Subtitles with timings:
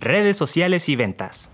[0.00, 1.50] redes sociales y ventas.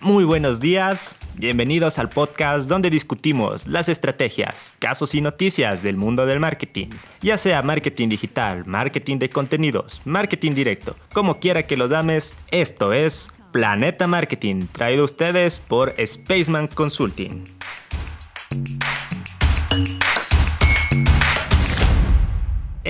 [0.00, 6.24] Muy buenos días, bienvenidos al podcast donde discutimos las estrategias, casos y noticias del mundo
[6.24, 6.88] del marketing,
[7.20, 12.92] ya sea marketing digital, marketing de contenidos, marketing directo, como quiera que lo dames, esto
[12.92, 17.44] es Planeta Marketing, traído a ustedes por Spaceman Consulting.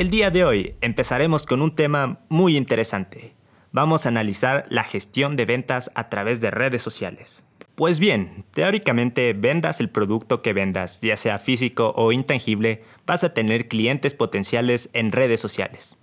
[0.00, 3.34] El día de hoy empezaremos con un tema muy interesante.
[3.70, 7.44] Vamos a analizar la gestión de ventas a través de redes sociales.
[7.74, 13.34] Pues bien, teóricamente vendas el producto que vendas, ya sea físico o intangible, vas a
[13.34, 15.98] tener clientes potenciales en redes sociales.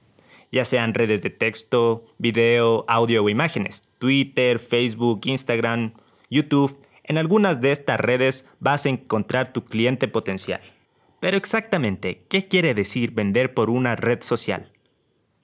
[0.52, 5.94] Ya sean redes de texto, video, audio o imágenes, Twitter, Facebook, Instagram,
[6.30, 10.62] YouTube, en algunas de estas redes vas a encontrar tu cliente potencial.
[11.20, 14.72] Pero exactamente, ¿qué quiere decir vender por una red social?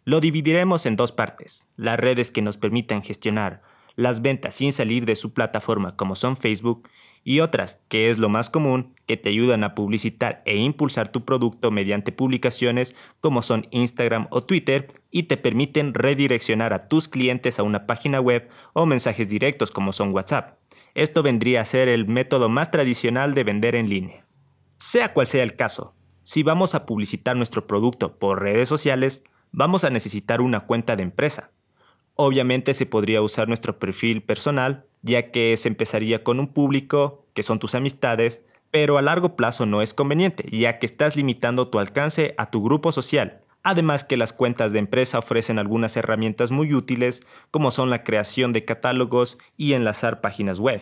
[0.05, 3.61] Lo dividiremos en dos partes, las redes que nos permitan gestionar
[3.95, 6.89] las ventas sin salir de su plataforma como son Facebook
[7.23, 11.23] y otras, que es lo más común, que te ayudan a publicitar e impulsar tu
[11.23, 17.59] producto mediante publicaciones como son Instagram o Twitter y te permiten redireccionar a tus clientes
[17.59, 20.57] a una página web o mensajes directos como son WhatsApp.
[20.95, 24.22] Esto vendría a ser el método más tradicional de vender en línea.
[24.85, 29.85] Sea cual sea el caso, si vamos a publicitar nuestro producto por redes sociales, vamos
[29.85, 31.51] a necesitar una cuenta de empresa.
[32.15, 37.43] Obviamente se podría usar nuestro perfil personal, ya que se empezaría con un público, que
[37.43, 41.79] son tus amistades, pero a largo plazo no es conveniente, ya que estás limitando tu
[41.79, 43.39] alcance a tu grupo social.
[43.63, 48.51] Además que las cuentas de empresa ofrecen algunas herramientas muy útiles, como son la creación
[48.51, 50.81] de catálogos y enlazar páginas web.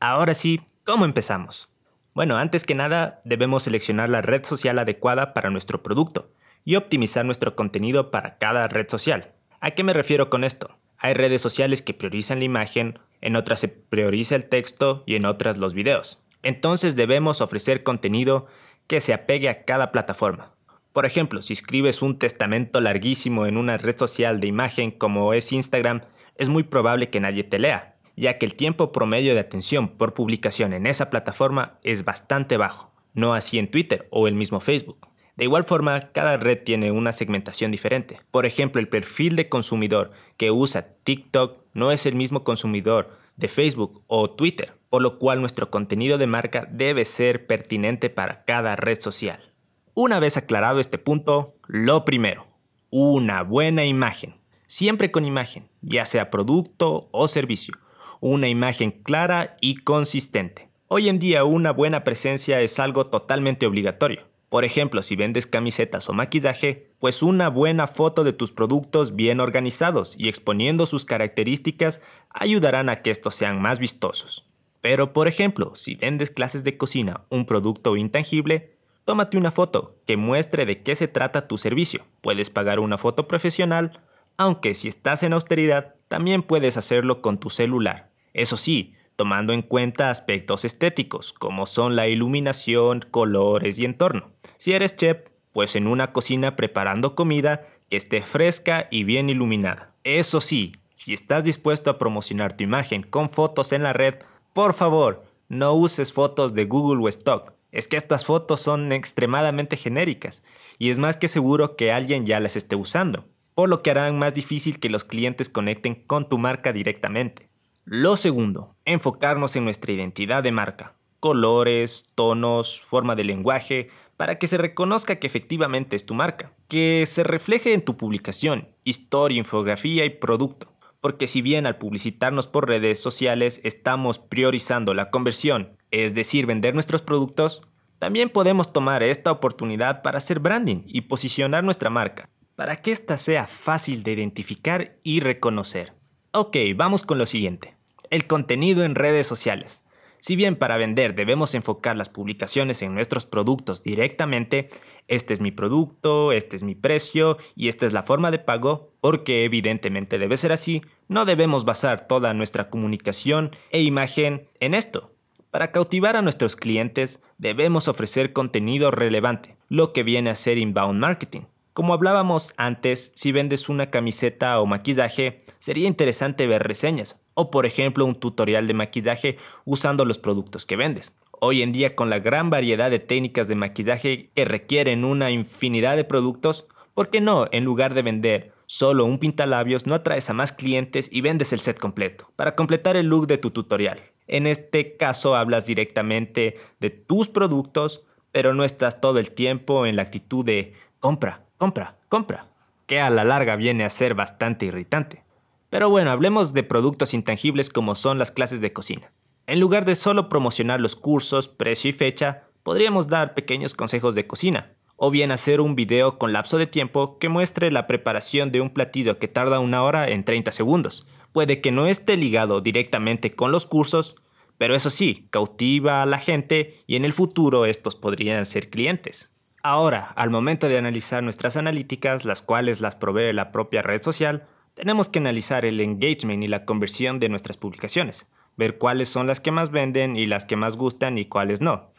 [0.00, 1.70] Ahora sí, ¿cómo empezamos?
[2.16, 6.32] Bueno, antes que nada, debemos seleccionar la red social adecuada para nuestro producto
[6.64, 9.34] y optimizar nuestro contenido para cada red social.
[9.60, 10.78] ¿A qué me refiero con esto?
[10.96, 15.26] Hay redes sociales que priorizan la imagen, en otras se prioriza el texto y en
[15.26, 16.24] otras los videos.
[16.42, 18.46] Entonces debemos ofrecer contenido
[18.86, 20.54] que se apegue a cada plataforma.
[20.94, 25.52] Por ejemplo, si escribes un testamento larguísimo en una red social de imagen como es
[25.52, 26.00] Instagram,
[26.36, 30.14] es muy probable que nadie te lea ya que el tiempo promedio de atención por
[30.14, 35.08] publicación en esa plataforma es bastante bajo, no así en Twitter o el mismo Facebook.
[35.36, 38.18] De igual forma, cada red tiene una segmentación diferente.
[38.30, 43.48] Por ejemplo, el perfil de consumidor que usa TikTok no es el mismo consumidor de
[43.48, 48.76] Facebook o Twitter, por lo cual nuestro contenido de marca debe ser pertinente para cada
[48.76, 49.52] red social.
[49.92, 52.46] Una vez aclarado este punto, lo primero,
[52.88, 54.36] una buena imagen.
[54.66, 57.74] Siempre con imagen, ya sea producto o servicio
[58.20, 60.68] una imagen clara y consistente.
[60.88, 64.22] Hoy en día una buena presencia es algo totalmente obligatorio.
[64.48, 69.40] Por ejemplo, si vendes camisetas o maquillaje, pues una buena foto de tus productos bien
[69.40, 72.00] organizados y exponiendo sus características
[72.30, 74.46] ayudarán a que estos sean más vistosos.
[74.80, 80.16] Pero por ejemplo, si vendes clases de cocina, un producto intangible, tómate una foto que
[80.16, 82.04] muestre de qué se trata tu servicio.
[82.20, 84.00] Puedes pagar una foto profesional
[84.36, 88.10] aunque si estás en austeridad, también puedes hacerlo con tu celular.
[88.32, 94.30] Eso sí, tomando en cuenta aspectos estéticos, como son la iluminación, colores y entorno.
[94.58, 95.18] Si eres chef,
[95.52, 99.94] pues en una cocina preparando comida que esté fresca y bien iluminada.
[100.04, 104.16] Eso sí, si estás dispuesto a promocionar tu imagen con fotos en la red,
[104.52, 107.52] por favor, no uses fotos de Google o Stock.
[107.72, 110.42] Es que estas fotos son extremadamente genéricas
[110.78, 113.24] y es más que seguro que alguien ya las esté usando
[113.56, 117.48] por lo que harán más difícil que los clientes conecten con tu marca directamente.
[117.86, 124.46] Lo segundo, enfocarnos en nuestra identidad de marca, colores, tonos, forma de lenguaje, para que
[124.46, 130.04] se reconozca que efectivamente es tu marca, que se refleje en tu publicación, historia, infografía
[130.04, 130.70] y producto.
[131.00, 136.74] Porque si bien al publicitarnos por redes sociales estamos priorizando la conversión, es decir, vender
[136.74, 137.62] nuestros productos,
[137.98, 143.18] también podemos tomar esta oportunidad para hacer branding y posicionar nuestra marca, para que ésta
[143.18, 145.92] sea fácil de identificar y reconocer.
[146.32, 147.76] Ok, vamos con lo siguiente.
[148.10, 149.82] El contenido en redes sociales.
[150.20, 154.70] Si bien para vender debemos enfocar las publicaciones en nuestros productos directamente,
[155.06, 158.92] este es mi producto, este es mi precio y esta es la forma de pago,
[159.00, 165.12] porque evidentemente debe ser así, no debemos basar toda nuestra comunicación e imagen en esto.
[165.50, 170.98] Para cautivar a nuestros clientes debemos ofrecer contenido relevante, lo que viene a ser inbound
[170.98, 171.42] marketing.
[171.76, 177.66] Como hablábamos antes, si vendes una camiseta o maquillaje, sería interesante ver reseñas, o por
[177.66, 179.36] ejemplo un tutorial de maquillaje
[179.66, 181.14] usando los productos que vendes.
[181.32, 185.96] Hoy en día con la gran variedad de técnicas de maquillaje que requieren una infinidad
[185.96, 186.64] de productos,
[186.94, 191.10] ¿por qué no, en lugar de vender Solo un pintalabios no atraes a más clientes
[191.12, 194.00] y vendes el set completo, para completar el look de tu tutorial.
[194.28, 198.02] En este caso hablas directamente de tus productos,
[198.32, 202.46] pero no estás todo el tiempo en la actitud de compra, compra, compra,
[202.86, 205.24] que a la larga viene a ser bastante irritante.
[205.70, 209.10] Pero bueno, hablemos de productos intangibles como son las clases de cocina.
[209.46, 214.26] En lugar de solo promocionar los cursos, precio y fecha, podríamos dar pequeños consejos de
[214.26, 218.60] cocina, o bien hacer un video con lapso de tiempo que muestre la preparación de
[218.60, 221.06] un platillo que tarda una hora en 30 segundos.
[221.32, 224.16] Puede que no esté ligado directamente con los cursos,
[224.58, 229.35] pero eso sí, cautiva a la gente y en el futuro estos podrían ser clientes.
[229.68, 234.46] Ahora, al momento de analizar nuestras analíticas, las cuales las provee la propia red social,
[234.74, 238.26] tenemos que analizar el engagement y la conversión de nuestras publicaciones,
[238.56, 241.90] ver cuáles son las que más venden y las que más gustan y cuáles no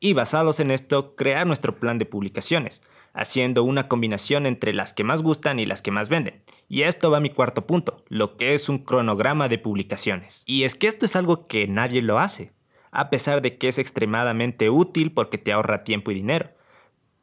[0.00, 2.82] y basados en esto crear nuestro plan de publicaciones,
[3.14, 6.42] haciendo una combinación entre las que más gustan y las que más venden.
[6.68, 10.42] Y esto va a mi cuarto punto, lo que es un cronograma de publicaciones.
[10.46, 12.52] Y es que esto es algo que nadie lo hace,
[12.90, 16.50] a pesar de que es extremadamente útil porque te ahorra tiempo y dinero.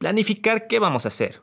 [0.04, 1.40] Planificar qué vamos a hacer,